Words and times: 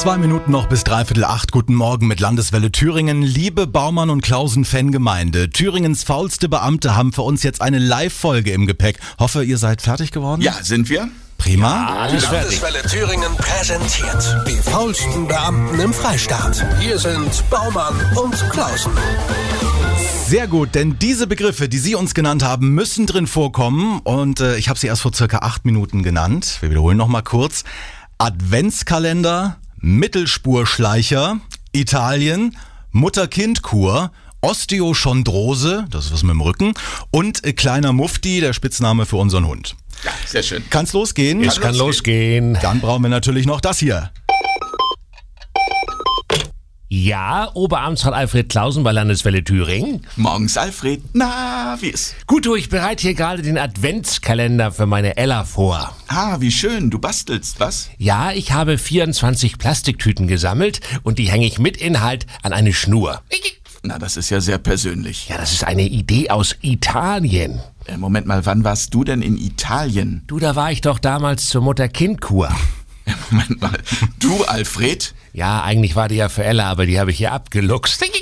Zwei 0.00 0.16
Minuten 0.16 0.50
noch 0.50 0.66
bis 0.66 0.82
dreiviertel 0.82 1.24
acht. 1.24 1.52
Guten 1.52 1.74
Morgen 1.74 2.06
mit 2.06 2.20
Landeswelle 2.20 2.72
Thüringen. 2.72 3.20
Liebe 3.20 3.66
Baumann 3.66 4.08
und 4.08 4.22
Klausen 4.22 4.64
Fangemeinde. 4.64 5.50
Thüringens 5.50 6.04
faulste 6.04 6.48
Beamte 6.48 6.96
haben 6.96 7.12
für 7.12 7.20
uns 7.20 7.42
jetzt 7.42 7.60
eine 7.60 7.78
Live-Folge 7.78 8.50
im 8.52 8.66
Gepäck. 8.66 8.98
Hoffe, 9.18 9.44
ihr 9.44 9.58
seid 9.58 9.82
fertig 9.82 10.10
geworden? 10.10 10.40
Ja, 10.40 10.54
sind 10.62 10.88
wir? 10.88 11.10
Prima. 11.36 12.06
Die 12.10 12.16
Landeswelle 12.16 12.80
Thüringen 12.84 13.36
präsentiert 13.36 14.38
die 14.48 14.56
faulsten 14.70 15.28
Beamten 15.28 15.78
im 15.78 15.92
Freistaat. 15.92 16.64
Hier 16.80 16.98
sind 16.98 17.44
Baumann 17.50 17.94
und 18.16 18.34
Klausen. 18.52 18.92
Sehr 20.24 20.48
gut, 20.48 20.74
denn 20.74 20.98
diese 20.98 21.26
Begriffe, 21.26 21.68
die 21.68 21.76
Sie 21.76 21.94
uns 21.94 22.14
genannt 22.14 22.42
haben, 22.42 22.70
müssen 22.70 23.04
drin 23.04 23.26
vorkommen. 23.26 24.00
Und 24.04 24.40
äh, 24.40 24.56
ich 24.56 24.70
habe 24.70 24.78
sie 24.78 24.86
erst 24.86 25.02
vor 25.02 25.12
circa 25.12 25.40
acht 25.40 25.66
Minuten 25.66 26.02
genannt. 26.02 26.56
Wir 26.60 26.70
wiederholen 26.70 26.96
nochmal 26.96 27.22
kurz. 27.22 27.64
Adventskalender, 28.16 29.56
Mittelspurschleicher, 29.80 31.40
Italien, 31.72 32.56
Mutter-Kind-Kur, 32.92 34.10
Osteochondrose, 34.42 35.86
das 35.90 36.06
ist 36.06 36.12
was 36.12 36.22
mit 36.22 36.32
dem 36.32 36.40
Rücken, 36.40 36.74
und 37.10 37.44
äh, 37.44 37.52
kleiner 37.52 37.92
Mufti, 37.92 38.40
der 38.40 38.52
Spitzname 38.52 39.06
für 39.06 39.16
unseren 39.16 39.46
Hund. 39.46 39.76
Ja, 40.04 40.12
sehr 40.26 40.42
schön. 40.42 40.64
Kann's 40.70 40.92
losgehen? 40.94 41.44
Es 41.44 41.60
kann 41.60 41.74
losgehen. 41.74 42.58
Dann 42.62 42.80
brauchen 42.80 43.02
wir 43.02 43.10
natürlich 43.10 43.44
noch 43.46 43.60
das 43.60 43.78
hier. 43.78 44.10
Ja, 46.92 47.48
Oberamtsrat 47.54 48.14
Alfred 48.14 48.48
Klausen 48.48 48.82
bei 48.82 48.90
Landeswelle 48.90 49.44
Thüringen. 49.44 50.04
Morgens, 50.16 50.56
Alfred. 50.56 51.00
Na, 51.12 51.76
wie 51.80 51.90
ist? 51.90 52.16
Gut, 52.26 52.46
du, 52.46 52.56
ich 52.56 52.68
bereite 52.68 53.02
hier 53.02 53.14
gerade 53.14 53.42
den 53.42 53.58
Adventskalender 53.58 54.72
für 54.72 54.86
meine 54.86 55.16
Ella 55.16 55.44
vor. 55.44 55.94
Ah, 56.08 56.38
wie 56.40 56.50
schön. 56.50 56.90
Du 56.90 56.98
bastelst, 56.98 57.60
was? 57.60 57.90
Ja, 57.98 58.32
ich 58.32 58.50
habe 58.50 58.76
24 58.76 59.56
Plastiktüten 59.56 60.26
gesammelt 60.26 60.80
und 61.04 61.20
die 61.20 61.30
hänge 61.30 61.46
ich 61.46 61.60
mit 61.60 61.76
Inhalt 61.76 62.26
an 62.42 62.52
eine 62.52 62.72
Schnur. 62.72 63.22
Na, 63.84 64.00
das 64.00 64.16
ist 64.16 64.30
ja 64.30 64.40
sehr 64.40 64.58
persönlich. 64.58 65.28
Ja, 65.28 65.38
das 65.38 65.52
ist 65.52 65.62
eine 65.62 65.84
Idee 65.84 66.30
aus 66.30 66.56
Italien. 66.60 67.60
Äh, 67.86 67.98
Moment 67.98 68.26
mal, 68.26 68.44
wann 68.46 68.64
warst 68.64 68.92
du 68.94 69.04
denn 69.04 69.22
in 69.22 69.38
Italien? 69.38 70.24
Du, 70.26 70.40
da 70.40 70.56
war 70.56 70.72
ich 70.72 70.80
doch 70.80 70.98
damals 70.98 71.46
zur 71.46 71.62
Mutter-Kind-Kur. 71.62 72.50
Moment 73.30 73.60
mal. 73.62 73.78
Du, 74.18 74.42
Alfred? 74.42 75.14
Ja, 75.32 75.62
eigentlich 75.62 75.94
war 75.94 76.08
die 76.08 76.16
ja 76.16 76.28
für 76.28 76.44
Ella, 76.44 76.68
aber 76.70 76.86
die 76.86 76.98
habe 76.98 77.10
ich 77.10 77.18
hier 77.18 77.32
abgeluchst. 77.32 78.04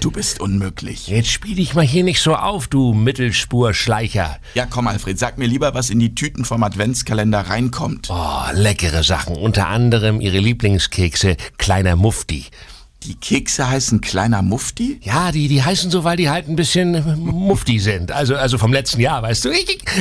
Du 0.00 0.12
bist 0.12 0.40
unmöglich. 0.40 1.08
Jetzt 1.08 1.30
spiel 1.30 1.56
dich 1.56 1.74
mal 1.74 1.84
hier 1.84 2.04
nicht 2.04 2.20
so 2.20 2.36
auf, 2.36 2.68
du 2.68 2.94
Mittelspurschleicher. 2.94 4.38
Ja, 4.54 4.66
komm, 4.66 4.86
Alfred, 4.86 5.18
sag 5.18 5.38
mir 5.38 5.46
lieber, 5.46 5.74
was 5.74 5.90
in 5.90 5.98
die 5.98 6.14
Tüten 6.14 6.44
vom 6.44 6.62
Adventskalender 6.62 7.40
reinkommt. 7.40 8.08
Oh, 8.08 8.42
leckere 8.52 9.02
Sachen. 9.02 9.34
Unter 9.34 9.66
anderem 9.66 10.20
ihre 10.20 10.38
Lieblingskekse, 10.38 11.36
kleiner 11.56 11.96
Mufti. 11.96 12.46
Die 13.08 13.14
Kekse 13.14 13.68
heißen 13.70 14.02
kleiner 14.02 14.42
Mufti? 14.42 15.00
Ja, 15.02 15.32
die, 15.32 15.48
die 15.48 15.62
heißen 15.62 15.90
so, 15.90 16.04
weil 16.04 16.18
die 16.18 16.28
halt 16.28 16.46
ein 16.46 16.56
bisschen 16.56 17.18
Mufti 17.24 17.78
sind. 17.78 18.12
Also, 18.12 18.36
also 18.36 18.58
vom 18.58 18.70
letzten 18.70 19.00
Jahr, 19.00 19.22
weißt 19.22 19.46
du. 19.46 19.48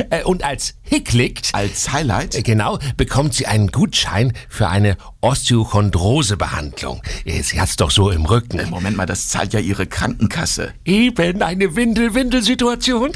Äh, 0.10 0.24
Und 0.26 0.44
als 0.44 0.76
Hicklicht, 0.84 1.50
Als 1.54 1.94
Highlight? 1.94 2.36
äh, 2.36 2.42
genau, 2.42 2.78
bekommt 2.98 3.34
sie 3.34 3.46
einen 3.48 3.72
Gutschein 3.72 4.34
für 4.50 4.68
eine 4.68 4.98
Osteochondrose-Behandlung. 5.22 7.02
Äh, 7.26 7.42
Sie 7.44 7.62
hat's 7.62 7.78
doch 7.78 7.92
so 7.92 8.12
im 8.12 8.26
Rücken. 8.26 8.70
Moment 8.70 8.98
mal, 8.98 9.06
das 9.06 9.30
zahlt 9.30 9.54
ja 9.54 9.62
ihre 9.62 9.88
Krankenkasse. 9.88 10.74
Eben 10.84 11.42
eine 11.42 11.76
Windel-Windel-Situation. 11.78 13.14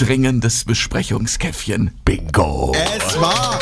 Dringendes 0.00 0.64
Besprechungskäffchen. 0.64 1.92
Bingo. 2.04 2.74
Es 2.96 3.20
war. 3.20 3.60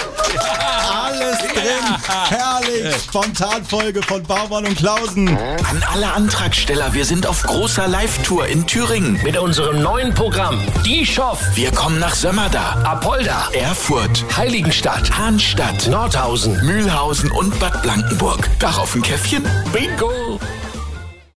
Herrlich. 2.29 2.95
Spontanfolge 3.05 4.03
von 4.03 4.23
Baumann 4.23 4.67
und 4.67 4.77
Klausen. 4.77 5.29
An 5.29 5.85
alle 5.93 6.13
Antragsteller, 6.13 6.93
wir 6.93 7.05
sind 7.05 7.27
auf 7.27 7.43
großer 7.43 7.89
Live-Tour 7.89 8.47
in 8.47 8.67
Thüringen. 8.67 9.21
Mit 9.23 9.37
unserem 9.37 9.83
neuen 9.83 10.15
Programm 10.15 10.61
Die 10.84 11.05
Schoff, 11.06 11.41
Wir 11.55 11.71
kommen 11.72 11.99
nach 11.99 12.15
Sömmerda, 12.15 12.83
Apolda, 12.84 13.49
Erfurt, 13.53 14.25
Heiligenstadt, 14.37 15.17
Hahnstadt, 15.17 15.89
Nordhausen. 15.89 16.65
Mühlhausen 16.65 17.31
und 17.31 17.59
Bad 17.59 17.83
Blankenburg. 17.83 18.49
Darauf 18.59 18.95
ein 18.95 19.03
Käffchen? 19.03 19.43
Bingo! 19.72 20.39